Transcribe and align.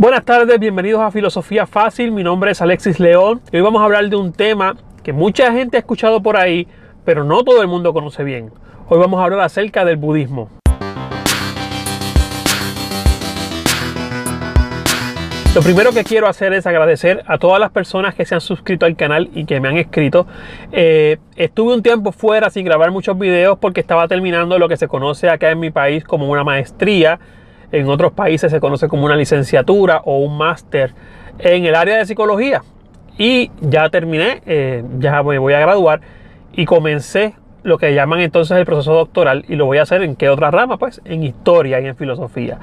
Buenas 0.00 0.24
tardes, 0.24 0.58
bienvenidos 0.58 1.02
a 1.02 1.10
Filosofía 1.10 1.66
Fácil. 1.66 2.10
Mi 2.10 2.24
nombre 2.24 2.52
es 2.52 2.62
Alexis 2.62 2.98
León 2.98 3.42
y 3.52 3.56
hoy 3.56 3.62
vamos 3.62 3.82
a 3.82 3.84
hablar 3.84 4.08
de 4.08 4.16
un 4.16 4.32
tema 4.32 4.74
que 5.02 5.12
mucha 5.12 5.52
gente 5.52 5.76
ha 5.76 5.80
escuchado 5.80 6.22
por 6.22 6.38
ahí, 6.38 6.66
pero 7.04 7.22
no 7.22 7.44
todo 7.44 7.60
el 7.60 7.68
mundo 7.68 7.92
conoce 7.92 8.24
bien. 8.24 8.50
Hoy 8.88 8.98
vamos 8.98 9.20
a 9.20 9.24
hablar 9.24 9.40
acerca 9.40 9.84
del 9.84 9.98
budismo. 9.98 10.48
Lo 15.54 15.60
primero 15.60 15.92
que 15.92 16.02
quiero 16.02 16.28
hacer 16.28 16.54
es 16.54 16.66
agradecer 16.66 17.22
a 17.26 17.36
todas 17.36 17.60
las 17.60 17.70
personas 17.70 18.14
que 18.14 18.24
se 18.24 18.34
han 18.34 18.40
suscrito 18.40 18.86
al 18.86 18.96
canal 18.96 19.28
y 19.34 19.44
que 19.44 19.60
me 19.60 19.68
han 19.68 19.76
escrito. 19.76 20.26
Eh, 20.72 21.18
estuve 21.36 21.74
un 21.74 21.82
tiempo 21.82 22.12
fuera 22.12 22.48
sin 22.48 22.64
grabar 22.64 22.90
muchos 22.90 23.18
videos 23.18 23.58
porque 23.58 23.80
estaba 23.80 24.08
terminando 24.08 24.58
lo 24.58 24.66
que 24.66 24.78
se 24.78 24.88
conoce 24.88 25.28
acá 25.28 25.50
en 25.50 25.60
mi 25.60 25.70
país 25.70 26.04
como 26.04 26.30
una 26.30 26.42
maestría 26.42 27.20
en 27.72 27.88
otros 27.88 28.12
países 28.12 28.50
se 28.50 28.60
conoce 28.60 28.88
como 28.88 29.04
una 29.04 29.16
licenciatura 29.16 30.02
o 30.04 30.18
un 30.18 30.36
máster 30.36 30.94
en 31.38 31.64
el 31.64 31.74
área 31.74 31.96
de 31.98 32.06
psicología. 32.06 32.62
Y 33.18 33.50
ya 33.60 33.90
terminé, 33.90 34.42
eh, 34.46 34.82
ya 34.98 35.22
me 35.22 35.38
voy 35.38 35.52
a 35.52 35.60
graduar 35.60 36.00
y 36.52 36.64
comencé 36.64 37.34
lo 37.62 37.78
que 37.78 37.94
llaman 37.94 38.20
entonces 38.20 38.56
el 38.56 38.64
proceso 38.64 38.94
doctoral 38.94 39.44
y 39.48 39.56
lo 39.56 39.66
voy 39.66 39.78
a 39.78 39.82
hacer 39.82 40.02
en 40.02 40.16
qué 40.16 40.28
otra 40.28 40.50
rama, 40.50 40.78
pues 40.78 41.00
en 41.04 41.22
historia 41.22 41.80
y 41.80 41.86
en 41.86 41.96
filosofía. 41.96 42.58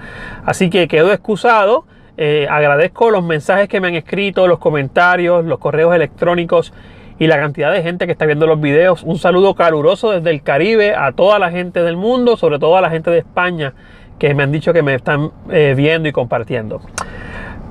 Así 0.45 0.70
que 0.70 0.88
quedo 0.88 1.12
excusado. 1.12 1.86
Eh, 2.20 2.48
agradezco 2.50 3.12
los 3.12 3.23
mensajes 3.23 3.70
que 3.70 3.80
me 3.80 3.89
han 3.89 3.95
escrito, 3.95 4.48
los 4.48 4.58
comentarios, 4.58 5.45
los 5.45 5.59
correos 5.59 5.94
electrónicos 5.94 6.73
y 7.20 7.28
la 7.28 7.38
cantidad 7.38 7.72
de 7.72 7.84
gente 7.84 8.08
que 8.08 8.12
está 8.12 8.26
viendo 8.26 8.48
los 8.48 8.59
videos. 8.59 9.03
Un 9.03 9.20
saludo 9.20 9.53
caluroso 9.53 10.12
desde 10.12 10.31
el 10.31 10.42
Caribe 10.42 10.95
a 10.95 11.12
toda 11.12 11.38
la 11.38 11.52
gente 11.52 11.84
del 11.84 11.95
mundo, 11.95 12.36
sobre 12.36 12.58
todo 12.58 12.76
a 12.78 12.81
la 12.81 12.89
gente 12.89 13.12
de 13.12 13.20
España 13.20 13.73
que 14.20 14.34
me 14.34 14.44
han 14.44 14.52
dicho 14.52 14.73
que 14.73 14.81
me 14.81 14.95
están 14.95 15.31
eh, 15.49 15.73
viendo 15.76 16.09
y 16.09 16.12
compartiendo. 16.12 16.81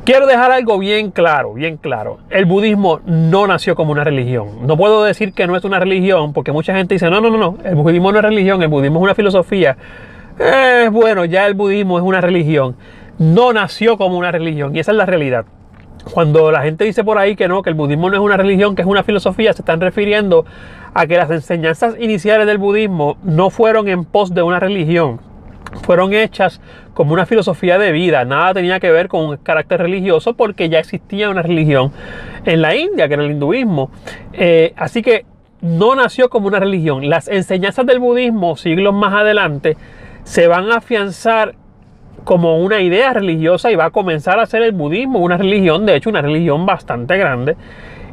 Quiero 0.05 0.29
dejar 0.29 0.53
algo 0.53 0.79
bien 0.79 1.11
claro, 1.11 1.55
bien 1.55 1.79
claro. 1.79 2.19
El 2.31 2.45
budismo 2.45 3.01
no 3.07 3.49
nació 3.49 3.75
como 3.75 3.91
una 3.91 4.05
religión. 4.05 4.65
No 4.65 4.77
puedo 4.77 5.03
decir 5.03 5.33
que 5.33 5.49
no 5.49 5.57
es 5.57 5.65
una 5.65 5.81
religión, 5.81 6.33
porque 6.33 6.53
mucha 6.53 6.77
gente 6.77 6.95
dice, 6.95 7.11
no, 7.11 7.21
no, 7.21 7.29
no, 7.29 7.39
no, 7.39 7.59
el 7.65 7.75
budismo 7.75 8.13
no 8.13 8.19
es 8.19 8.25
religión, 8.25 8.63
el 8.63 8.69
budismo 8.69 9.01
es 9.01 9.03
una 9.03 9.15
filosofía. 9.17 9.77
Eh, 10.39 10.89
bueno, 10.93 11.25
ya 11.25 11.47
el 11.47 11.55
budismo 11.55 11.99
es 11.99 12.05
una 12.05 12.21
religión. 12.21 12.77
No 13.19 13.53
nació 13.53 13.99
como 13.99 14.17
una 14.17 14.31
religión, 14.31 14.77
y 14.77 14.79
esa 14.79 14.93
es 14.93 14.97
la 14.97 15.07
realidad. 15.07 15.45
Cuando 16.13 16.53
la 16.53 16.63
gente 16.63 16.85
dice 16.85 17.03
por 17.03 17.19
ahí 17.19 17.35
que 17.35 17.49
no, 17.49 17.63
que 17.63 17.71
el 17.71 17.75
budismo 17.75 18.09
no 18.09 18.15
es 18.15 18.23
una 18.23 18.37
religión, 18.37 18.77
que 18.77 18.83
es 18.83 18.89
una 18.89 19.03
filosofía, 19.03 19.53
se 19.55 19.63
están 19.63 19.81
refiriendo 19.81 20.45
a 20.95 21.09
que 21.09 21.17
las 21.17 21.33
enseñanzas 21.33 21.97
iniciales 21.99 22.47
del 22.47 22.59
budismo 22.59 23.17
no 23.25 23.51
fueron 23.51 23.89
en 23.89 24.05
pos 24.05 24.33
de 24.33 24.43
una 24.43 24.61
religión, 24.61 25.19
fueron 25.83 26.15
hechas 26.15 26.61
como 26.95 27.13
una 27.13 27.27
filosofía 27.27 27.79
de 27.79 27.93
vida, 27.93 28.25
nada 28.25 28.55
tenía 28.55 28.81
que 28.81 28.91
ver 28.91 29.09
con 29.09 29.27
un 29.27 29.37
carácter 29.37 29.81
religioso 29.81 30.35
porque 30.35 30.69
ya 30.69 30.79
existía 30.79 31.29
una 31.29 31.43
religión 31.43 31.93
en 32.45 32.63
la 32.63 32.75
India, 32.75 33.09
que 33.09 33.15
era 33.15 33.25
el 33.25 33.33
hinduismo. 33.33 33.91
Eh, 34.33 34.73
así 34.77 35.03
que 35.03 35.27
no 35.61 35.95
nació 35.95 36.29
como 36.29 36.49
una 36.49 36.61
religión. 36.61 37.09
Las 37.09 37.29
enseñanzas 37.29 37.87
del 37.87 37.99
budismo, 37.99 38.57
siglos 38.57 38.95
más 38.95 39.13
adelante, 39.13 39.77
se 40.25 40.47
van 40.47 40.71
a 40.71 40.77
afianzar 40.77 41.55
como 42.25 42.59
una 42.59 42.81
idea 42.81 43.13
religiosa 43.13 43.71
y 43.71 43.77
va 43.77 43.87
a 43.87 43.91
comenzar 43.91 44.41
a 44.41 44.47
ser 44.47 44.63
el 44.63 44.73
budismo 44.73 45.21
una 45.21 45.37
religión, 45.37 45.87
de 45.87 45.97
hecho 45.97 46.11
una 46.11 46.23
religión 46.23 46.67
bastante 46.67 47.17
grande. 47.17 47.57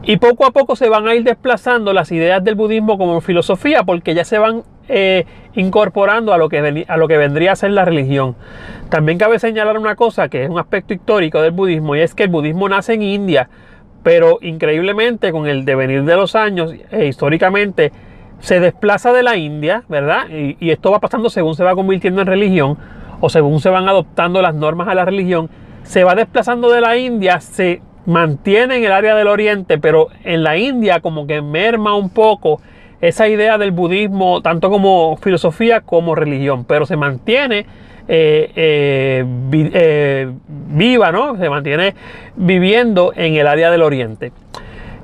Y 0.03 0.17
poco 0.17 0.45
a 0.45 0.51
poco 0.51 0.75
se 0.75 0.89
van 0.89 1.07
a 1.07 1.15
ir 1.15 1.23
desplazando 1.23 1.93
las 1.93 2.11
ideas 2.11 2.43
del 2.43 2.55
budismo 2.55 2.97
como 2.97 3.21
filosofía 3.21 3.83
porque 3.83 4.13
ya 4.13 4.25
se 4.25 4.37
van 4.37 4.63
eh, 4.89 5.25
incorporando 5.55 6.33
a 6.33 6.37
lo, 6.37 6.49
que, 6.49 6.85
a 6.87 6.97
lo 6.97 7.07
que 7.07 7.17
vendría 7.17 7.51
a 7.51 7.55
ser 7.55 7.71
la 7.71 7.85
religión. 7.85 8.35
También 8.89 9.17
cabe 9.17 9.39
señalar 9.39 9.77
una 9.77 9.95
cosa 9.95 10.29
que 10.29 10.43
es 10.43 10.49
un 10.49 10.59
aspecto 10.59 10.93
histórico 10.93 11.41
del 11.41 11.51
budismo 11.51 11.95
y 11.95 12.01
es 12.01 12.15
que 12.15 12.23
el 12.23 12.29
budismo 12.29 12.69
nace 12.69 12.93
en 12.93 13.01
India, 13.01 13.49
pero 14.03 14.39
increíblemente 14.41 15.31
con 15.31 15.47
el 15.47 15.65
devenir 15.65 16.03
de 16.03 16.15
los 16.15 16.35
años, 16.35 16.73
e 16.91 17.05
históricamente, 17.05 17.91
se 18.39 18.59
desplaza 18.59 19.13
de 19.13 19.23
la 19.23 19.37
India, 19.37 19.83
¿verdad? 19.87 20.27
Y, 20.30 20.58
y 20.59 20.71
esto 20.71 20.92
va 20.92 20.99
pasando 20.99 21.30
según 21.30 21.55
se 21.55 21.63
va 21.63 21.75
convirtiendo 21.75 22.21
en 22.21 22.27
religión 22.27 22.77
o 23.21 23.30
según 23.30 23.61
se 23.61 23.69
van 23.69 23.87
adoptando 23.87 24.42
las 24.42 24.53
normas 24.53 24.89
a 24.89 24.95
la 24.95 25.05
religión, 25.05 25.49
se 25.83 26.03
va 26.03 26.15
desplazando 26.15 26.69
de 26.69 26.81
la 26.81 26.97
India, 26.97 27.39
se 27.39 27.81
mantiene 28.05 28.77
en 28.77 28.83
el 28.83 28.92
área 28.92 29.15
del 29.15 29.27
oriente, 29.27 29.77
pero 29.77 30.09
en 30.23 30.43
la 30.43 30.58
India 30.58 30.99
como 30.99 31.25
que 31.27 31.42
merma 31.42 31.95
un 31.95 32.09
poco 32.09 32.61
esa 33.08 33.27
idea 33.27 33.58
del 33.58 33.71
budismo, 33.71 34.41
tanto 34.41 34.69
como 34.69 35.17
filosofía 35.17 35.81
como 35.81 36.15
religión, 36.15 36.64
pero 36.64 36.86
se 36.86 36.95
mantiene 36.95 37.65
eh, 38.08 38.49
eh, 38.55 39.25
eh, 39.52 40.31
viva, 40.47 41.11
¿no? 41.11 41.36
Se 41.36 41.49
mantiene 41.49 41.95
viviendo 42.37 43.11
en 43.13 43.36
el 43.36 43.47
área 43.47 43.71
del 43.71 43.81
oriente. 43.81 44.31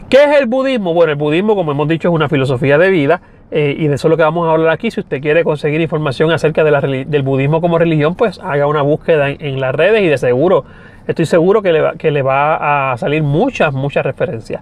¿Qué 0.10 0.24
es 0.24 0.40
el 0.40 0.46
budismo? 0.46 0.94
Bueno, 0.94 1.12
el 1.12 1.18
budismo, 1.18 1.56
como 1.56 1.74
hemos 1.74 1.90
dicho, 1.90 2.08
es 2.08 2.14
una 2.14 2.30
filosofía 2.30 2.78
de 2.78 2.90
vida. 2.90 3.22
y 3.52 3.88
de 3.88 3.96
eso 3.96 4.08
es 4.08 4.10
lo 4.10 4.16
que 4.16 4.24
vamos 4.24 4.48
a 4.48 4.52
hablar 4.52 4.70
aquí. 4.70 4.92
Si 4.92 5.02
usted 5.02 5.20
quiere 5.22 5.44
conseguir 5.44 5.82
información 5.82 6.32
acerca 6.32 6.64
del 6.64 7.22
budismo 7.24 7.60
como 7.60 7.80
religión, 7.80 8.16
pues 8.16 8.40
haga 8.40 8.66
una 8.66 8.82
búsqueda 8.82 9.30
en, 9.30 9.60
las 9.60 9.76
redes 9.76 10.04
y 10.04 10.08
de 10.08 10.18
seguro, 10.18 10.64
estoy 11.06 11.26
seguro 11.26 11.62
que 11.62 11.74
le, 11.74 11.82
que 11.98 12.12
le 12.12 12.22
va 12.22 12.94
a 12.94 12.98
salir 12.98 13.24
muchas, 13.24 13.74
muchas 13.74 14.06
referencias. 14.06 14.62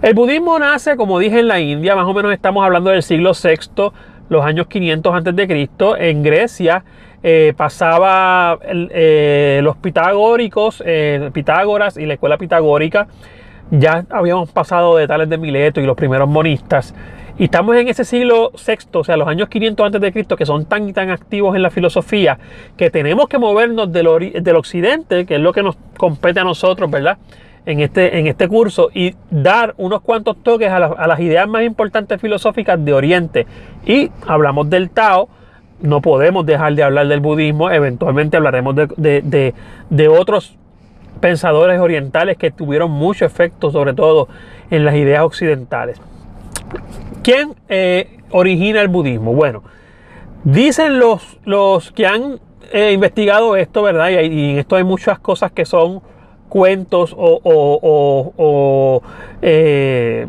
El 0.00 0.14
budismo 0.14 0.56
nace, 0.60 0.96
como 0.96 1.18
dije, 1.18 1.40
en 1.40 1.48
la 1.48 1.58
India, 1.58 1.96
más 1.96 2.06
o 2.06 2.14
menos 2.14 2.32
estamos 2.32 2.64
hablando 2.64 2.90
del 2.90 3.02
siglo 3.02 3.32
VI, 3.32 3.90
los 4.28 4.44
años 4.44 4.68
500 4.68 5.12
antes 5.12 5.34
de 5.34 5.48
Cristo. 5.48 5.96
En 5.96 6.22
Grecia 6.22 6.84
eh, 7.20 7.52
pasaba 7.56 8.60
eh, 8.62 9.58
los 9.64 9.76
pitagóricos, 9.76 10.84
eh, 10.86 11.30
Pitágoras 11.32 11.96
y 11.96 12.06
la 12.06 12.14
escuela 12.14 12.38
pitagórica. 12.38 13.08
Ya 13.72 14.04
habíamos 14.10 14.52
pasado 14.52 14.96
de 14.96 15.08
Tales 15.08 15.28
de 15.28 15.36
Mileto 15.36 15.80
y 15.80 15.86
los 15.86 15.96
primeros 15.96 16.28
monistas. 16.28 16.94
Y 17.36 17.44
estamos 17.44 17.74
en 17.74 17.88
ese 17.88 18.04
siglo 18.04 18.52
VI, 18.52 18.98
o 19.00 19.02
sea, 19.02 19.16
los 19.16 19.26
años 19.26 19.48
500 19.48 19.84
antes 19.84 20.00
de 20.00 20.12
Cristo, 20.12 20.36
que 20.36 20.46
son 20.46 20.64
tan 20.66 20.88
y 20.88 20.92
tan 20.92 21.10
activos 21.10 21.56
en 21.56 21.62
la 21.62 21.70
filosofía, 21.70 22.38
que 22.76 22.90
tenemos 22.90 23.28
que 23.28 23.38
movernos 23.38 23.92
del, 23.92 24.32
del 24.42 24.56
occidente, 24.56 25.26
que 25.26 25.34
es 25.34 25.40
lo 25.40 25.52
que 25.52 25.64
nos 25.64 25.76
compete 25.96 26.38
a 26.38 26.44
nosotros, 26.44 26.88
¿verdad? 26.88 27.18
En 27.66 27.80
este, 27.80 28.18
en 28.18 28.26
este 28.26 28.48
curso 28.48 28.90
y 28.94 29.14
dar 29.30 29.74
unos 29.76 30.00
cuantos 30.00 30.42
toques 30.42 30.70
a, 30.70 30.78
las 30.78 31.20
ideas 31.20 31.48
más 31.48 31.62
importantes 31.64 32.20
filosóficas 32.20 32.82
de 32.82 32.92
Oriente. 32.92 33.46
Y 33.86 34.10
hablamos 34.26 34.70
del 34.70 34.90
Tao, 34.90 35.28
no 35.80 36.00
podemos 36.00 36.44
dejar 36.46 36.74
de 36.74 36.82
hablar 36.82 37.08
del 37.08 37.20
budismo, 37.20 37.70
eventualmente 37.70 38.36
hablaremos 38.36 38.74
de, 38.74 40.08
otros 40.08 40.56
pensadores 41.20 41.80
orientales 41.80 42.36
que 42.36 42.50
tuvieron 42.50 42.90
mucho 42.90 43.24
efecto, 43.24 43.70
sobre 43.70 43.92
todo 43.92 44.28
en 44.70 44.84
las 44.84 44.94
ideas 44.94 45.22
occidentales. 45.22 46.00
¿Quién 47.22 47.54
eh, 47.68 48.18
origina 48.30 48.80
el 48.80 48.88
budismo? 48.88 49.34
Bueno, 49.34 49.62
dicen 50.44 50.98
los, 50.98 51.38
los 51.44 51.92
que 51.92 52.06
han 52.06 52.40
eh, 52.72 52.92
investigado 52.92 53.56
esto, 53.56 53.82
¿verdad? 53.82 54.10
y 54.10 54.52
en 54.52 54.58
esto 54.58 54.76
hay 54.76 54.84
muchas 54.84 55.18
cosas 55.18 55.50
que 55.52 55.64
son 55.64 56.02
cuentos 56.48 57.14
o, 57.16 59.02
eh, 59.42 60.26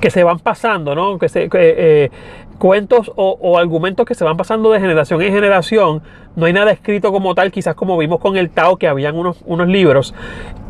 que 0.00 0.10
se 0.10 0.22
van 0.24 0.38
pasando, 0.38 0.94
¿no? 0.94 1.18
Eh, 1.20 2.10
cuentos 2.58 3.12
o, 3.16 3.58
argumentos 3.58 4.06
que 4.06 4.14
se 4.14 4.24
van 4.24 4.36
pasando 4.36 4.70
de 4.70 4.80
generación 4.80 5.22
en 5.22 5.32
generación. 5.32 6.02
No 6.36 6.46
hay 6.46 6.52
nada 6.52 6.70
escrito 6.70 7.10
como 7.12 7.34
tal, 7.34 7.50
quizás 7.50 7.74
como 7.74 7.96
vimos 7.98 8.20
con 8.20 8.36
el 8.36 8.50
Tao, 8.50 8.76
que 8.76 8.86
habían 8.88 9.16
unos, 9.16 9.38
unos 9.46 9.68
libros, 9.68 10.14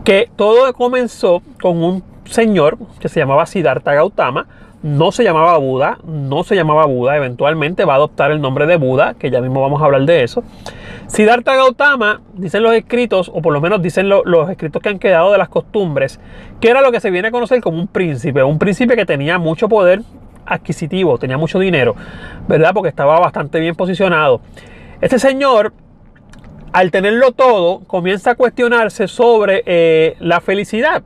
que 0.04 0.31
todo 0.37 0.72
comenzó 0.72 1.42
con 1.60 1.82
un 1.82 2.03
señor 2.25 2.78
que 3.00 3.08
se 3.08 3.20
llamaba 3.20 3.47
Siddhartha 3.47 3.94
Gautama, 3.94 4.47
no 4.82 5.10
se 5.10 5.25
llamaba 5.25 5.58
Buda, 5.58 5.98
no 6.04 6.44
se 6.44 6.54
llamaba 6.54 6.87
Buda, 6.87 7.16
eventualmente 7.16 7.84
va 7.84 7.94
a 7.94 7.97
adoptar 7.97 8.31
el 8.31 8.41
nombre 8.41 8.66
de 8.66 8.76
Buda, 8.76 9.14
que 9.14 9.31
ya 9.31 9.41
mismo 9.41 9.60
vamos 9.60 9.82
a 9.82 9.87
hablar 9.87 10.03
de 10.03 10.22
eso. 10.22 10.44
Siddhartha 11.08 11.56
Gautama, 11.56 12.20
dicen 12.34 12.62
los 12.62 12.74
escritos, 12.74 13.30
o 13.32 13.41
por 13.41 13.54
lo 13.54 13.62
menos 13.62 13.80
dicen 13.80 14.10
los 14.10 14.50
escritos 14.50 14.82
que 14.82 14.90
han 14.90 14.99
quedado 14.99 15.32
de 15.32 15.38
las 15.38 15.49
costumbres, 15.49 16.20
que 16.60 16.69
era 16.69 16.82
lo 16.82 16.93
que 16.93 17.00
se 17.00 17.10
viene 17.10 17.28
a 17.28 17.31
conocer 17.31 17.62
como 17.62 17.78
un 17.78 17.88
príncipe, 17.88 18.43
un 18.43 18.58
príncipe 18.58 18.94
que 18.94 19.06
tenía 19.06 19.38
mucho 19.38 19.70
poder 19.70 20.02
adquisitivo, 20.44 21.19
tenía 21.19 21.38
mucho 21.38 21.58
dinero, 21.58 21.96
¿verdad? 22.46 22.72
Porque 22.75 22.90
estaba 22.90 23.19
bastante 23.20 23.58
bien 23.58 23.75
posicionado. 23.75 24.43
Este 25.00 25.19
señor, 25.19 25.72
al 26.72 26.90
tenerlo 26.90 27.32
todo, 27.32 27.81
comienza 27.87 28.32
a 28.32 28.34
cuestionarse 28.34 29.08
sobre 29.08 29.62
eh, 29.64 30.14
la 30.20 30.43
felicidad, 30.43 31.02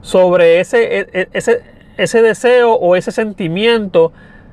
sobre 0.00 0.60
ese, 0.60 1.00
e, 1.00 1.06
e, 1.12 1.28
ese, 1.34 1.60
ese 1.98 2.22
deseo 2.22 2.72
o 2.72 2.96
ese 2.96 3.12
sentimiento 3.12 4.10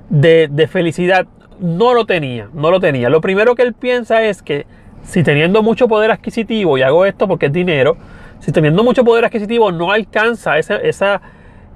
de, 0.09 0.49
de 0.51 0.67
felicidad. 0.67 1.27
No 1.59 1.93
lo 1.93 2.05
tenía, 2.05 2.49
no 2.53 2.71
lo 2.71 2.79
tenía. 2.81 3.09
Lo 3.09 3.21
primero 3.21 3.55
que 3.55 3.61
él 3.61 3.73
piensa 3.73 4.23
es 4.23 4.41
que 4.41 4.65
si 5.03 5.23
teniendo 5.23 5.63
mucho 5.63 5.87
poder 5.87 6.11
adquisitivo, 6.11 6.77
y 6.77 6.81
hago 6.81 7.05
esto 7.05 7.27
porque 7.27 7.47
es 7.47 7.53
dinero, 7.53 7.97
si 8.39 8.51
teniendo 8.51 8.83
mucho 8.83 9.03
poder 9.03 9.25
adquisitivo 9.25 9.71
no 9.71 9.91
alcanza 9.91 10.57
esa, 10.57 10.77
esa, 10.77 11.21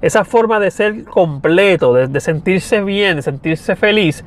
esa 0.02 0.24
forma 0.24 0.60
de 0.60 0.70
ser 0.70 1.04
completo, 1.04 1.94
de, 1.94 2.20
sentirse 2.20 2.82
bien, 2.82 3.16
de 3.16 3.22
sentirse 3.22 3.76
feliz, 3.76 4.24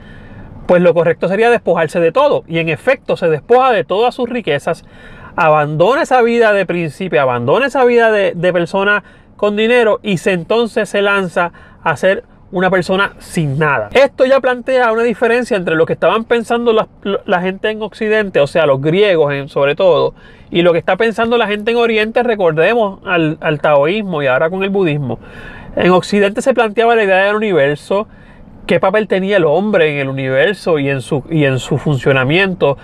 pues 0.67 0.81
lo 0.81 0.93
correcto 0.93 1.27
sería 1.27 1.49
despojarse 1.49 1.99
de 1.99 2.11
todo. 2.11 2.43
Y 2.47 2.59
en 2.59 2.69
efecto 2.69 3.17
se 3.17 3.27
despoja 3.27 3.71
de 3.71 3.83
todas 3.83 4.15
sus 4.15 4.29
riquezas 4.29 4.85
abandona 5.35 6.01
esa 6.01 6.21
vida 6.21 6.51
de 6.51 6.65
principio, 6.65 7.21
abandona 7.21 7.67
esa 7.67 7.85
vida 7.85 8.11
de, 8.11 8.33
de 8.35 8.51
persona 8.51 9.03
con 9.37 9.55
dinero 9.55 9.99
y 10.03 10.17
se 10.17 10.33
entonces 10.33 10.89
se 10.89 11.01
lanza 11.01 11.53
a 11.81 11.95
ser 11.95 12.25
una 12.51 12.69
persona 12.69 13.13
sin 13.19 13.59
nada. 13.59 13.89
Esto 13.93 14.25
ya 14.25 14.39
plantea 14.39 14.91
una 14.91 15.03
diferencia 15.03 15.55
entre 15.55 15.75
lo 15.75 15.85
que 15.85 15.93
estaban 15.93 16.23
pensando 16.23 16.73
la, 16.73 17.41
gente 17.41 17.69
en 17.69 17.81
Occidente, 17.81 18.39
o 18.39 18.47
sea, 18.47 18.65
los 18.65 18.81
griegos 18.81 19.51
sobre 19.51 19.75
todo, 19.75 20.13
y 20.49 20.61
lo 20.61 20.73
que 20.73 20.79
está 20.79 20.97
pensando 20.97 21.37
la 21.37 21.47
gente 21.47 21.71
en 21.71 21.77
Oriente, 21.77 22.23
recordemos 22.23 22.99
al, 23.05 23.37
al 23.41 23.61
taoísmo 23.61 24.23
y 24.23 24.27
ahora 24.27 24.49
con 24.49 24.63
el 24.63 24.69
budismo. 24.69 25.19
En 25.75 25.91
Occidente 25.91 26.41
se 26.41 26.53
planteaba 26.53 26.95
la 26.95 27.03
idea 27.03 27.25
del 27.25 27.35
universo, 27.35 28.07
qué 28.65 28.79
papel 28.79 29.07
tenía 29.07 29.37
el 29.37 29.45
hombre 29.45 29.93
en 29.93 29.97
el 29.99 30.09
universo 30.09 30.79
y 30.79 30.89
en 30.89 31.01
su, 31.01 31.23
y 31.29 31.45
en 31.45 31.59
su 31.59 31.77
funcionamiento. 31.77 32.77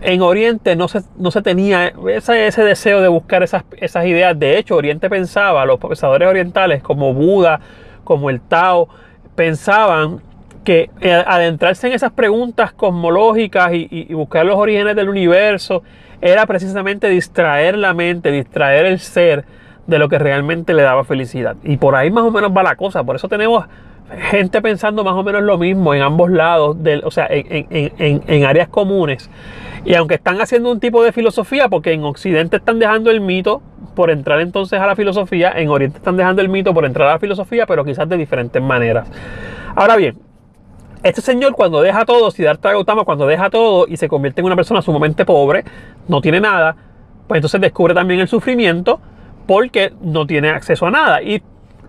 En 0.00 0.22
Oriente 0.22 0.76
no 0.76 0.86
se, 0.86 1.02
no 1.16 1.32
se 1.32 1.42
tenía 1.42 1.92
ese, 2.08 2.46
ese, 2.46 2.62
deseo 2.62 3.00
de 3.00 3.08
buscar 3.08 3.42
esas, 3.42 3.64
esas 3.76 4.06
ideas. 4.06 4.38
De 4.38 4.58
hecho, 4.58 4.76
Oriente 4.76 5.10
pensaba, 5.10 5.64
los 5.66 5.80
pensadores 5.80 6.28
orientales 6.28 6.82
como 6.82 7.14
Buda, 7.14 7.60
como 8.08 8.30
el 8.30 8.40
Tao, 8.40 8.88
pensaban 9.34 10.22
que 10.64 10.88
eh, 11.02 11.12
adentrarse 11.12 11.88
en 11.88 11.92
esas 11.92 12.10
preguntas 12.10 12.72
cosmológicas 12.72 13.70
y, 13.74 14.14
buscar 14.14 14.46
los 14.46 14.56
orígenes 14.56 14.96
del 14.96 15.10
universo 15.10 15.82
era 16.22 16.46
precisamente 16.46 17.10
distraer 17.10 17.76
la 17.76 17.92
mente, 17.92 18.32
distraer 18.32 18.86
el 18.86 18.98
ser 18.98 19.44
de 19.86 19.98
lo 19.98 20.08
que 20.08 20.18
realmente 20.18 20.72
le 20.72 20.82
daba 20.84 21.04
felicidad. 21.04 21.56
Y 21.64 21.76
por 21.76 21.94
ahí 21.96 22.10
más 22.10 22.24
o 22.24 22.30
menos 22.30 22.50
va 22.50 22.62
la 22.62 22.76
cosa. 22.76 23.04
Por 23.04 23.14
eso 23.14 23.28
tenemos 23.28 23.66
gente 24.16 24.62
pensando 24.62 25.04
más 25.04 25.14
o 25.14 25.22
menos 25.22 25.42
lo 25.42 25.58
mismo 25.58 25.94
en 25.94 26.02
ambos 26.02 26.30
lados, 26.30 26.76
o 27.04 27.10
sea, 27.10 27.26
en, 27.30 27.66
en, 28.26 28.44
áreas 28.44 28.68
comunes. 28.68 29.30
Y 29.84 29.94
aunque 29.94 30.14
están 30.14 30.40
haciendo 30.40 30.70
un 30.70 30.80
tipo 30.80 31.02
de 31.02 31.12
filosofía, 31.12 31.68
porque 31.68 31.92
en 31.92 32.04
Occidente 32.04 32.56
están 32.56 32.78
dejando 32.78 33.10
el 33.10 33.20
mito 33.20 33.62
por 33.94 34.10
entrar 34.10 34.40
entonces 34.40 34.80
a 34.80 34.86
la 34.86 34.96
filosofía, 34.96 35.52
en 35.56 35.68
Oriente 35.68 35.98
están 35.98 36.16
dejando 36.16 36.42
el 36.42 36.48
mito 36.48 36.74
por 36.74 36.84
entrar 36.84 37.08
a 37.08 37.12
la 37.12 37.18
filosofía, 37.18 37.66
pero 37.66 37.84
quizás 37.84 38.08
de 38.08 38.16
diferentes 38.16 38.62
maneras. 38.62 39.08
Ahora 39.74 39.96
bien, 39.96 40.18
este 41.02 41.20
señor 41.20 41.52
cuando 41.54 41.80
deja 41.80 42.04
todo, 42.04 42.30
Siddhartha 42.30 42.72
Gautama 42.72 43.04
cuando 43.04 43.26
deja 43.26 43.50
todo 43.50 43.86
y 43.88 43.96
se 43.96 44.08
convierte 44.08 44.40
en 44.40 44.46
una 44.46 44.56
persona 44.56 44.82
sumamente 44.82 45.24
pobre, 45.24 45.64
no 46.08 46.20
tiene 46.20 46.40
nada, 46.40 46.76
pues 47.26 47.38
entonces 47.38 47.60
descubre 47.60 47.94
también 47.94 48.20
el 48.20 48.28
sufrimiento 48.28 49.00
porque 49.46 49.92
no 50.00 50.26
tiene 50.26 50.50
acceso 50.50 50.86
a 50.86 50.90
nada 50.90 51.22
y 51.22 51.42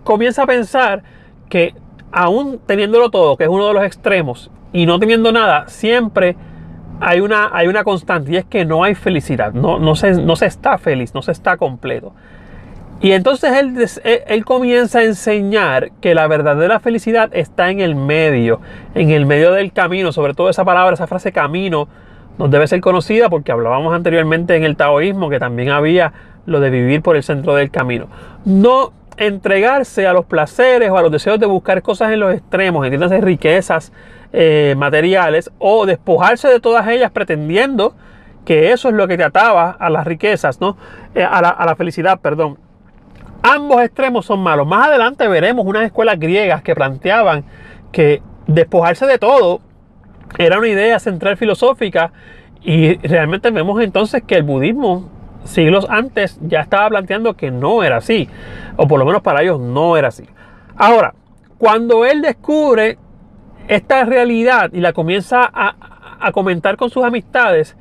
comienza 0.04 0.44
a 0.44 0.46
pensar 0.46 1.02
que 1.48 1.74
aún 2.12 2.60
teniéndolo 2.66 3.10
todo, 3.10 3.36
que 3.36 3.44
es 3.44 3.50
uno 3.50 3.68
de 3.68 3.74
los 3.74 3.84
extremos, 3.84 4.50
y 4.72 4.86
no 4.86 4.98
teniendo 4.98 5.32
nada, 5.32 5.68
siempre 5.68 6.36
hay 7.00 7.20
una, 7.20 7.50
hay 7.52 7.66
una 7.66 7.82
constante 7.82 8.32
y 8.32 8.36
es 8.36 8.44
que 8.44 8.64
no 8.64 8.84
hay 8.84 8.94
felicidad, 8.94 9.52
no, 9.52 9.78
no, 9.78 9.96
se, 9.96 10.12
no 10.12 10.36
se 10.36 10.46
está 10.46 10.78
feliz, 10.78 11.14
no 11.14 11.22
se 11.22 11.32
está 11.32 11.56
completo. 11.56 12.12
Y 13.02 13.12
entonces 13.12 13.52
él, 13.52 13.74
él, 14.26 14.44
comienza 14.44 14.98
a 14.98 15.04
enseñar 15.04 15.90
que 16.02 16.14
la 16.14 16.26
verdadera 16.26 16.80
felicidad 16.80 17.30
está 17.32 17.70
en 17.70 17.80
el 17.80 17.94
medio, 17.94 18.60
en 18.94 19.10
el 19.10 19.24
medio 19.24 19.52
del 19.52 19.72
camino, 19.72 20.12
sobre 20.12 20.34
todo 20.34 20.50
esa 20.50 20.66
palabra, 20.66 20.92
esa 20.92 21.06
frase 21.06 21.32
camino, 21.32 21.88
nos 22.36 22.50
debe 22.50 22.66
ser 22.66 22.82
conocida 22.82 23.30
porque 23.30 23.52
hablábamos 23.52 23.94
anteriormente 23.94 24.54
en 24.54 24.64
el 24.64 24.76
taoísmo 24.76 25.30
que 25.30 25.38
también 25.38 25.70
había 25.70 26.12
lo 26.44 26.60
de 26.60 26.68
vivir 26.68 27.00
por 27.00 27.16
el 27.16 27.22
centro 27.22 27.54
del 27.54 27.70
camino. 27.70 28.06
No 28.44 28.92
entregarse 29.20 30.06
a 30.06 30.14
los 30.14 30.24
placeres 30.24 30.90
o 30.90 30.96
a 30.96 31.02
los 31.02 31.12
deseos 31.12 31.38
de 31.38 31.44
buscar 31.44 31.82
cosas 31.82 32.10
en 32.10 32.20
los 32.20 32.34
extremos, 32.34 32.84
entiéndase 32.86 33.20
riquezas 33.20 33.92
eh, 34.32 34.74
materiales, 34.78 35.50
o 35.58 35.84
despojarse 35.84 36.48
de 36.48 36.58
todas 36.58 36.88
ellas 36.88 37.10
pretendiendo 37.10 37.94
que 38.46 38.72
eso 38.72 38.88
es 38.88 38.94
lo 38.94 39.06
que 39.06 39.18
te 39.18 39.24
ataba 39.24 39.70
a 39.70 39.90
las 39.90 40.06
riquezas, 40.06 40.58
¿no? 40.60 40.78
Eh, 41.14 41.22
a, 41.22 41.42
la, 41.42 41.50
a 41.50 41.66
la 41.66 41.76
felicidad, 41.76 42.18
perdón. 42.20 42.58
Ambos 43.42 43.82
extremos 43.82 44.24
son 44.24 44.40
malos. 44.40 44.66
Más 44.66 44.88
adelante 44.88 45.28
veremos 45.28 45.66
unas 45.66 45.84
escuelas 45.84 46.18
griegas 46.18 46.62
que 46.62 46.74
planteaban 46.74 47.44
que 47.92 48.22
despojarse 48.46 49.06
de 49.06 49.18
todo 49.18 49.60
era 50.38 50.58
una 50.58 50.68
idea 50.68 50.98
central 50.98 51.36
filosófica 51.36 52.12
y 52.62 52.94
realmente 53.06 53.50
vemos 53.50 53.82
entonces 53.82 54.22
que 54.22 54.36
el 54.36 54.44
budismo 54.44 55.10
siglos 55.44 55.86
antes 55.88 56.38
ya 56.42 56.60
estaba 56.60 56.88
planteando 56.88 57.34
que 57.34 57.50
no 57.50 57.82
era 57.82 57.96
así, 57.98 58.28
o 58.76 58.86
por 58.86 58.98
lo 58.98 59.04
menos 59.04 59.22
para 59.22 59.42
ellos 59.42 59.60
no 59.60 59.96
era 59.96 60.08
así. 60.08 60.24
Ahora, 60.76 61.14
cuando 61.58 62.04
él 62.06 62.22
descubre 62.22 62.98
esta 63.68 64.04
realidad 64.04 64.70
y 64.72 64.80
la 64.80 64.92
comienza 64.92 65.48
a, 65.52 66.32
comentar 66.32 66.76
con 66.76 66.90
sus 66.90 67.04
amistades, 67.04 67.76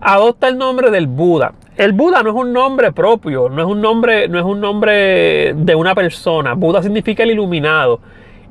adopta 0.00 0.48
el 0.48 0.58
nombre 0.58 0.90
del 0.90 1.06
Buda. 1.06 1.52
El 1.76 1.92
Buda 1.92 2.22
no 2.22 2.30
es 2.30 2.36
un 2.36 2.52
nombre 2.52 2.92
propio, 2.92 3.48
no 3.48 3.62
es 3.62 3.68
un 3.68 3.80
nombre, 3.80 4.28
no 4.28 4.38
es 4.38 4.44
un 4.44 4.60
nombre 4.60 5.54
de 5.54 5.74
una 5.74 5.94
persona. 5.94 6.54
Buda 6.54 6.82
significa 6.82 7.22
el 7.22 7.30
iluminado. 7.30 8.00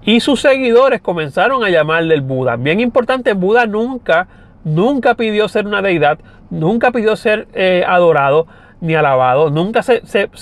Y 0.04 0.20
sus 0.22 0.42
seguidores 0.42 1.02
comenzaron 1.02 1.64
a 1.64 1.70
llamarle 1.70 2.16
el 2.16 2.22
Buda. 2.22 2.56
Bien 2.56 2.80
importante, 2.80 3.34
Buda 3.34 3.66
nunca 3.66 4.28
nunca 4.68 5.16
pidió 5.16 5.48
ser 5.48 5.66
una 5.66 5.82
deidad, 5.82 6.20
nunca 6.50 6.92
pidió 6.92 7.16
ser 7.16 7.48
eh, 7.54 7.84
adorado 7.88 8.48
ni 8.80 8.94
alabado, 8.94 9.50
nunca 9.50 9.82
se, 9.82 10.02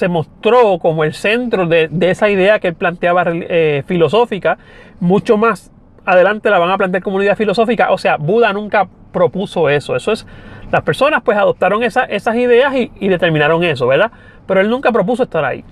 mostró 0.10 0.78
como 0.80 1.04
el 1.04 1.14
centro 1.14 1.68
de, 1.68 1.90
esa 2.02 2.30
idea 2.30 2.60
que 2.60 2.70
él 2.70 2.76
planteaba 2.76 3.24
eh, 3.28 3.84
filosófica, 3.88 4.58
mucho 5.00 5.38
más 5.38 5.72
adelante 6.06 6.50
la 6.50 6.60
van 6.60 6.70
a 6.70 6.78
plantear 6.78 7.02
como 7.02 7.16
una 7.16 7.26
idea 7.26 7.36
filosófica, 7.36 7.92
o 7.92 7.98
sea, 7.98 8.18
Buda 8.18 8.52
nunca 8.52 8.90
propuso 9.14 9.70
eso, 9.70 9.96
eso 9.96 10.12
es, 10.12 10.28
las 10.72 10.82
personas 10.82 11.22
pues 11.24 11.38
adoptaron 11.38 11.84
esas 11.84 12.36
ideas 12.36 12.76
y, 12.76 12.92
y 13.00 13.08
determinaron 13.08 13.64
eso, 13.64 13.88
¿verdad? 13.88 14.12
Pero 14.46 14.60
él 14.60 14.70
nunca 14.70 14.92
propuso 14.92 15.24
estar 15.24 15.46
ahí. 15.46 15.64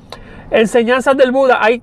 Enseñanzas 0.49 1.17
del 1.17 1.31
Buda, 1.31 1.57
hay 1.61 1.81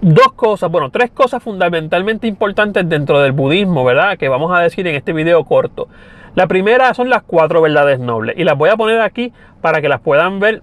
dos 0.00 0.32
cosas, 0.34 0.70
bueno, 0.70 0.90
tres 0.90 1.10
cosas 1.10 1.42
fundamentalmente 1.42 2.26
importantes 2.26 2.88
dentro 2.88 3.20
del 3.20 3.32
budismo, 3.32 3.84
¿verdad? 3.84 4.18
Que 4.18 4.28
vamos 4.28 4.52
a 4.52 4.60
decir 4.60 4.86
en 4.86 4.94
este 4.94 5.12
video 5.12 5.44
corto. 5.44 5.88
La 6.34 6.46
primera 6.46 6.92
son 6.94 7.08
las 7.08 7.22
cuatro 7.22 7.62
verdades 7.62 8.00
nobles 8.00 8.36
y 8.36 8.44
las 8.44 8.58
voy 8.58 8.70
a 8.70 8.76
poner 8.76 9.00
aquí 9.00 9.32
para 9.60 9.80
que 9.80 9.88
las 9.88 10.00
puedan 10.00 10.40
ver 10.40 10.62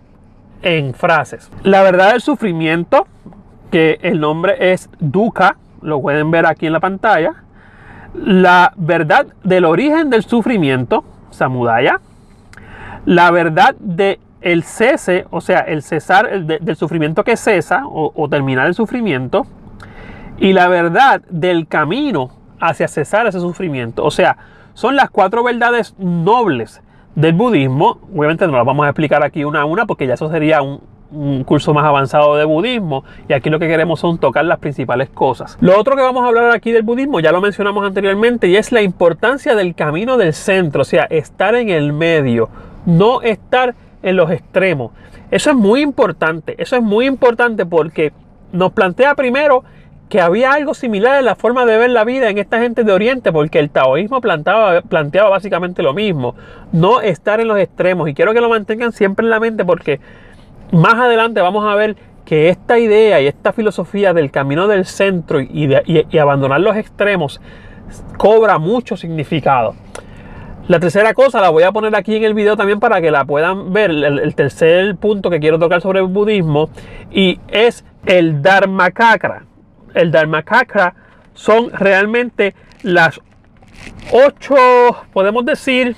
en 0.62 0.94
frases. 0.94 1.50
La 1.63 1.81
verdad 1.81 2.12
del 2.12 2.22
sufrimiento, 2.22 3.07
que 3.72 3.98
el 4.01 4.19
nombre 4.19 4.74
es 4.74 4.89
dukkha, 5.00 5.56
lo 5.81 6.01
pueden 6.01 6.30
ver 6.30 6.45
aquí 6.45 6.68
en 6.68 6.74
la 6.74 6.80
pantalla. 6.80 7.36
La 8.13 8.74
verdad 8.75 9.28
del 9.44 9.66
origen 9.66 10.10
del 10.10 10.24
sufrimiento, 10.24 11.06
samudaya. 11.30 12.01
La 13.06 13.31
verdad 13.31 13.74
de 13.80 14.19
el 14.41 14.63
cese, 14.63 15.25
o 15.29 15.39
sea, 15.39 15.59
el 15.59 15.83
cesar 15.83 16.45
del 16.45 16.75
sufrimiento 16.75 17.23
que 17.23 17.37
cesa 17.37 17.83
o, 17.85 18.27
terminar 18.30 18.68
el 18.68 18.73
sufrimiento, 18.73 19.45
y 20.37 20.54
la 20.54 20.68
verdad 20.68 21.21
del 21.30 21.68
camino 21.68 22.31
hacia 22.59 22.87
cesar 22.87 23.27
ese 23.27 23.39
sufrimiento. 23.39 24.04
O 24.04 24.11
sea, 24.11 24.37
son 24.73 24.95
las 24.95 25.09
cuatro 25.09 25.44
verdades 25.44 25.95
nobles 25.99 26.81
del 27.16 27.33
budismo. 27.33 27.99
Obviamente 28.16 28.47
no 28.47 28.54
las 28.54 28.66
vamos 28.66 28.85
a 28.85 28.89
explicar 28.89 29.23
aquí 29.23 29.44
una 29.44 29.61
a 29.61 29.66
una 29.66 29.85
porque 29.85 30.07
ya 30.07 30.16
eso 30.16 30.30
sería 30.31 30.61
un, 30.63 30.81
un, 31.11 31.44
curso 31.44 31.73
más 31.73 31.85
avanzado 31.85 32.35
de 32.37 32.45
budismo 32.45 33.04
y 33.27 33.33
aquí 33.33 33.49
lo 33.49 33.59
que 33.59 33.68
queremos 33.68 33.99
son 33.99 34.18
tocar 34.18 34.45
las 34.45 34.59
principales 34.59 35.09
cosas. 35.09 35.57
Lo 35.61 35.77
otro 35.80 35.95
que 35.95 36.01
vamos 36.01 36.23
a 36.23 36.27
hablar 36.27 36.51
aquí 36.51 36.71
del 36.71 36.83
budismo 36.83 37.19
ya 37.19 37.31
lo 37.31 37.42
mencionamos 37.42 37.85
anteriormente 37.85 38.47
y 38.47 38.56
es 38.56 38.71
la 38.71 38.81
importancia 38.81 39.54
del 39.54 39.75
camino 39.75 40.18
del 40.18 40.33
centro, 40.33 40.81
o 40.81 40.85
sea, 40.85 41.04
estar 41.04 41.54
en 41.56 41.69
el 41.69 41.94
medio, 41.94 42.49
no 42.85 43.21
estar 43.21 43.75
en 44.03 44.15
los 44.15 44.31
extremos. 44.31 44.91
Eso 45.29 45.51
es 45.51 45.55
muy 45.55 45.81
importante, 45.81 46.55
eso 46.57 46.75
es 46.75 46.81
muy 46.81 47.05
importante 47.05 47.65
porque 47.65 48.11
nos 48.51 48.71
plantea 48.73 49.15
primero 49.15 49.63
que 50.09 50.19
había 50.19 50.51
algo 50.51 50.73
similar 50.73 51.19
en 51.19 51.25
la 51.25 51.35
forma 51.35 51.65
de 51.65 51.77
ver 51.77 51.89
la 51.89 52.03
vida 52.03 52.29
en 52.29 52.37
esta 52.37 52.59
gente 52.59 52.83
de 52.83 52.91
Oriente, 52.91 53.31
porque 53.31 53.59
el 53.59 53.69
taoísmo 53.69 54.19
planteaba, 54.19 55.29
básicamente 55.29 55.81
lo 55.81 55.93
mismo, 55.93 56.35
no 56.73 56.99
estar 56.99 57.39
en 57.39 57.47
los 57.47 57.57
extremos. 57.57 58.09
Y 58.09 58.13
quiero 58.13 58.33
que 58.33 58.41
lo 58.41 58.49
mantengan 58.49 58.91
siempre 58.91 59.25
en 59.25 59.29
la 59.29 59.39
mente 59.39 59.63
porque 59.63 60.01
más 60.73 60.95
adelante 60.95 61.39
vamos 61.39 61.65
a 61.65 61.75
ver 61.75 61.95
que 62.25 62.49
esta 62.49 62.77
idea 62.77 63.21
y 63.21 63.27
esta 63.27 63.53
filosofía 63.53 64.13
del 64.13 64.31
camino 64.31 64.67
del 64.67 64.85
centro 64.85 65.39
y, 65.39 65.73
y 65.85 66.17
abandonar 66.17 66.59
los 66.59 66.75
extremos 66.75 67.39
cobra 68.17 68.57
mucho 68.57 68.97
significado. 68.97 69.75
La 70.71 70.80
tercera 70.80 71.13
cosa 71.13 71.42
la 71.42 71.49
voy 71.49 71.63
a 71.63 71.73
poner 71.73 71.94
aquí 71.97 72.16
en 72.16 72.23
el 72.23 72.33
video 72.33 72.56
también 72.56 72.80
para 72.80 73.01
que 73.01 73.11
la 73.11 73.25
puedan 73.25 73.73
ver. 73.73 73.92
El, 73.92 74.33
tercer 74.35 74.95
punto 74.95 75.30
que 75.30 75.42
quiero 75.42 75.59
tocar 75.59 75.81
sobre 75.81 75.99
el 75.99 76.06
budismo 76.06 76.69
y 77.11 77.42
es 77.49 77.83
el 78.06 78.42
Dharmakakra. 78.42 79.44
El 79.94 80.11
Dharmakakra 80.11 80.95
son 81.33 81.71
realmente 81.71 82.56
las 82.83 83.19
ocho, 84.13 84.56
podemos 85.11 85.44
decir 85.44 85.97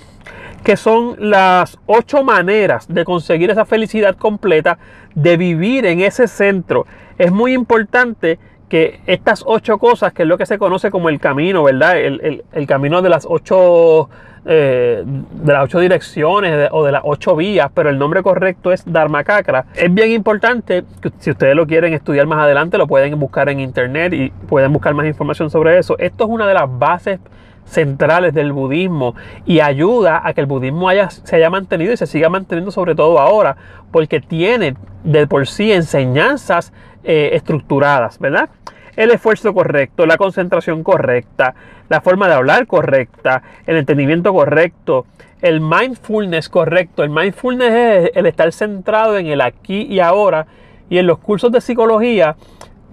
que 0.64 0.76
son 0.76 1.18
las 1.20 1.78
ocho 1.86 2.24
maneras 2.24 2.92
de 2.92 3.06
conseguir 3.06 3.52
esa 3.52 3.66
felicidad 3.66 4.16
completa, 4.16 4.80
de 5.14 5.38
vivir 5.38 5.86
en 5.86 6.00
ese 6.00 6.28
centro. 6.28 6.88
Es 7.20 7.32
muy 7.32 7.54
importante 7.54 8.40
que 8.74 9.02
estas 9.06 9.44
ocho 9.46 9.78
cosas, 9.78 10.14
que 10.14 10.24
es 10.24 10.28
lo 10.28 10.36
que 10.36 10.48
se 10.48 10.58
conoce 10.58 10.90
como 10.90 11.10
el 11.10 11.20
camino, 11.20 11.62
¿verdad? 11.62 11.96
El, 11.96 12.66
camino 12.66 13.04
de 13.04 13.10
las 13.10 13.28
ocho, 13.30 14.10
eh, 14.48 15.04
de 15.06 15.54
las 15.54 15.66
ocho 15.66 15.80
direcciones 15.80 16.70
o 16.72 16.84
de 16.84 16.92
las 16.92 17.04
ocho 17.06 17.36
vías, 17.36 17.70
pero 17.72 17.92
el 17.92 18.00
nombre 18.00 18.24
correcto 18.24 18.72
es 18.72 18.84
Dharmakakra. 18.92 19.68
Es 19.76 19.94
bien 19.94 20.12
importante 20.12 20.86
que 21.04 21.12
si 21.20 21.30
ustedes 21.30 21.56
lo 21.56 21.68
quieren 21.68 21.94
estudiar 21.94 22.26
más 22.26 22.40
adelante, 22.40 22.80
lo 22.80 22.88
pueden 22.88 23.20
buscar 23.20 23.48
en 23.50 23.60
internet 23.60 24.12
y 24.12 24.32
pueden 24.32 24.74
buscar 24.74 24.96
más 24.96 25.06
información 25.06 25.52
sobre 25.52 25.78
eso. 25.78 25.96
Esto 26.00 26.24
es 26.24 26.30
una 26.32 26.48
de 26.48 26.56
las 26.56 26.80
bases 26.80 27.20
centrales 27.66 28.34
del 28.34 28.54
budismo 28.54 29.14
y 29.46 29.60
ayuda 29.60 30.24
a 30.26 30.34
que 30.34 30.42
el 30.42 30.48
budismo 30.48 30.90
haya, 30.90 31.12
se 31.12 31.36
haya 31.36 31.52
mantenido 31.52 31.94
y 31.94 31.98
se 31.98 32.08
siga 32.08 32.28
manteniendo 32.28 32.72
sobre 32.72 32.96
todo 32.96 33.20
ahora, 33.20 33.56
porque 33.92 34.20
tiene 34.20 34.76
de 35.04 35.28
por 35.28 35.46
sí 35.46 35.72
enseñanzas 35.72 36.74
eh, 37.04 37.32
estructuradas, 37.34 38.20
¿verdad? 38.20 38.50
El 38.96 39.12
esfuerzo 39.12 39.54
correcto, 39.54 40.06
la 40.06 40.18
concentración 40.18 40.84
correcta, 40.84 41.56
la 41.90 42.02
forma 42.02 42.28
de 42.28 42.36
hablar 42.36 42.68
correcta, 42.68 43.42
el 43.66 43.78
entendimiento 43.78 44.34
correcto, 44.34 45.06
el 45.42 45.60
mindfulness 45.62 46.48
correcto. 46.50 47.04
El 47.04 47.10
mindfulness 47.10 47.72
es 47.72 48.12
el 48.16 48.26
estar 48.26 48.52
centrado 48.52 49.18
en 49.18 49.28
el 49.28 49.42
aquí 49.42 49.82
y 49.84 50.00
ahora 50.00 50.48
y 50.90 50.98
en 50.98 51.08
los 51.08 51.20
cursos 51.20 51.52
de 51.52 51.60
psicología 51.60 52.36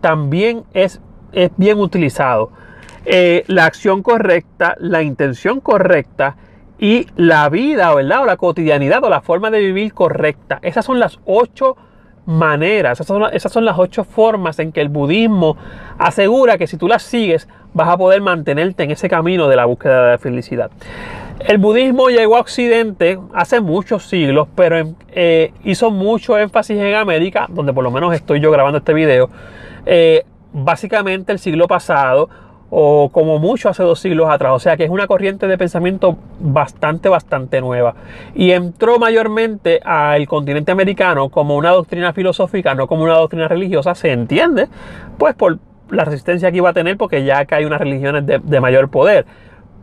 también 0.01 0.65
es, 0.75 1.01
es 1.33 1.51
bien 1.57 1.79
utilizado. 1.79 2.51
Eh, 3.05 3.45
la 3.47 3.67
acción 3.67 4.03
correcta, 4.03 4.75
la 4.79 5.03
intención 5.03 5.61
correcta 5.61 6.37
y 6.79 7.07
la 7.17 7.49
vida, 7.49 7.95
¿verdad? 7.95 8.23
O 8.23 8.27
la 8.27 8.37
cotidianidad 8.37 9.05
o 9.05 9.11
la 9.11 9.21
forma 9.21 9.51
de 9.51 9.61
vivir 9.61 9.95
correcta. 9.95 10.59
Esas 10.63 10.85
son 10.85 10.99
las 10.99 11.21
ocho 11.25 11.77
maneras, 12.31 13.01
esas 13.01 13.53
son, 13.53 13.65
las 13.65 13.79
ocho 13.79 14.05
formas 14.05 14.59
en 14.61 14.71
que 14.73 14.81
el 14.81 14.89
budismo 14.89 15.57
asegura 15.99 16.59
que 16.59 16.67
si 16.67 16.77
tú 16.77 16.87
las 16.87 17.03
sigues 17.03 17.49
vas 17.75 17.89
a 17.89 17.97
poder 17.97 18.21
mantenerte 18.21 18.85
en 18.85 18.93
ese 18.93 19.09
camino 19.09 19.49
de 19.49 19.57
la 19.57 19.65
búsqueda 19.65 20.05
de 20.05 20.11
la 20.13 20.19
felicidad. 20.19 20.71
El 21.41 21.59
budismo 21.59 22.09
llegó 22.09 22.37
a 22.37 22.41
Occidente 22.41 23.19
hace 23.35 23.61
muchos 23.61 24.07
siglos, 24.07 24.47
pero 24.55 24.95
eh, 25.13 25.53
hizo 25.65 25.91
mucho 25.91 26.39
énfasis 26.39 26.79
en 26.79 26.95
América, 26.95 27.47
donde 27.49 27.73
por 27.73 27.83
lo 27.83 27.91
menos 27.91 28.15
estoy 28.15 28.41
yo 28.41 28.51
grabando 28.51 28.79
este 28.79 28.95
video, 28.95 29.31
eh, 29.87 30.25
básicamente 30.53 31.33
el 31.33 31.39
siglo 31.39 31.67
pasado 31.67 32.29
o 32.71 33.11
como 33.11 33.39
mucho 33.39 33.69
hace 33.69 33.83
dos 33.83 33.99
siglos 33.99 34.31
atrás. 34.31 34.53
O 34.55 34.59
sea 34.61 34.77
que 34.77 34.85
es 34.85 34.91
una 34.91 35.07
corriente 35.07 35.47
de 35.47 35.59
pensamiento 35.59 36.17
bastante, 36.39 37.09
bastante 37.09 37.61
nueva. 37.61 37.95
Y 38.35 38.53
entró 38.53 38.99
mayormente 38.99 39.81
al 39.85 40.27
continente 40.29 40.71
americano 40.73 41.29
como 41.29 41.57
una 41.57 41.71
doctrina 41.71 42.13
filosófica, 42.13 42.75
no 42.75 42.87
como 42.87 43.03
una 43.05 43.15
doctrina 43.15 43.49
religiosa, 43.49 43.95
se 43.95 44.13
entiende, 44.13 44.69
pues 45.19 45.35
por 45.35 45.59
la 45.91 46.05
resistencia 46.05 46.51
que 46.53 46.59
iba 46.59 46.71
a 46.71 46.73
tener, 46.73 46.97
porque 46.97 47.25
ya 47.25 47.45
que 47.45 47.57
hay 47.57 47.65
unas 47.65 47.81
religiones 47.81 48.25
de, 48.27 48.61
mayor 48.61 48.91
poder. 48.91 49.27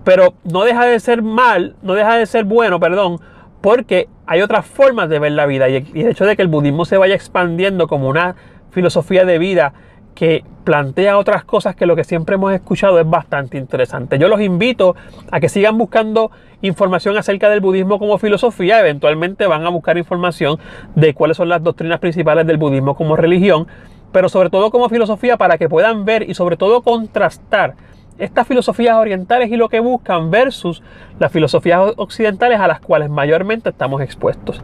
Pero 0.05 0.33
no 0.45 0.63
deja 0.63 0.85
de 0.85 0.99
ser 1.01 1.21
mal, 1.21 1.75
no 1.81 1.93
deja 1.93 2.15
de 2.15 2.25
ser 2.25 2.45
bueno, 2.45 2.79
perdón, 2.79 3.19
porque 3.59 4.07
hay 4.25 4.41
otras 4.41 4.65
formas 4.65 5.09
de 5.09 5.19
ver 5.19 5.33
la 5.33 5.45
vida. 5.45 5.67
Y 5.67 5.75
el 5.75 6.07
hecho 6.07 6.25
de 6.25 6.37
que 6.37 6.41
el 6.41 6.47
budismo 6.47 6.85
se 6.85 6.97
vaya 6.97 7.15
expandiendo 7.15 7.89
como 7.89 8.07
una 8.07 8.35
filosofía 8.71 9.25
de 9.25 9.37
vida 9.37 9.73
que 10.17 10.43
plantea 10.63 11.19
otras 11.19 11.43
cosas 11.43 11.75
que 11.75 11.85
lo 11.85 11.95
que 11.95 12.03
siempre 12.03 12.35
hemos 12.35 12.51
escuchado 12.51 12.99
es 12.99 13.07
bastante 13.07 13.59
interesante. 13.59 14.17
Yo 14.17 14.27
los 14.27 14.41
invito 14.41 14.95
a 15.29 15.39
que 15.39 15.47
sigan 15.47 15.77
buscando 15.77 16.31
información 16.63 17.15
acerca 17.17 17.51
del 17.51 17.61
budismo 17.61 17.99
como 17.99 18.17
filosofía, 18.17 18.79
eventualmente 18.79 19.45
van 19.45 19.63
a 19.63 19.69
buscar 19.69 19.95
información 19.95 20.57
de 20.95 21.13
cuáles 21.13 21.37
son 21.37 21.49
las 21.49 21.61
doctrinas 21.61 21.99
principales 21.99 22.47
del 22.47 22.57
budismo 22.57 22.95
como 22.95 23.15
religión, 23.15 23.67
pero 24.11 24.27
sobre 24.27 24.49
todo 24.49 24.71
como 24.71 24.89
filosofía 24.89 25.37
para 25.37 25.59
que 25.59 25.69
puedan 25.69 26.03
ver 26.03 26.27
y 26.27 26.33
sobre 26.33 26.57
todo 26.57 26.81
contrastar 26.81 27.75
estas 28.17 28.47
filosofías 28.47 28.95
orientales 28.95 29.51
y 29.51 29.55
lo 29.55 29.69
que 29.69 29.79
buscan 29.79 30.31
versus 30.31 30.81
las 31.19 31.31
filosofías 31.31 31.93
occidentales 31.97 32.59
a 32.59 32.67
las 32.67 32.79
cuales 32.79 33.11
mayormente 33.11 33.69
estamos 33.69 34.01
expuestos. 34.01 34.63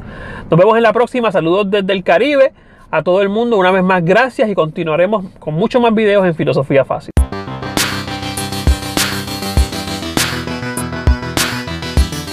Nos 0.50 0.60
vemos 0.60 0.76
en 0.78 0.82
la 0.82 0.94
próxima, 0.94 1.32
saludos 1.32 1.70
desde 1.70 1.94
el 1.94 2.04
Caribe 2.04 2.54
a 2.94 3.02
todo 3.02 3.24
el 3.24 3.30
mundo. 3.30 3.58
Una 3.58 3.72
vez 3.72 3.84
más, 3.84 4.06
gracias 4.06 4.48
y 4.48 4.54
continuaremos 4.54 5.26
con 5.40 5.56
muchos 5.56 5.82
más 5.82 5.96
videos 5.96 6.26
en 6.26 6.36
Filosofía 6.36 6.86
Fácil. 6.86 7.23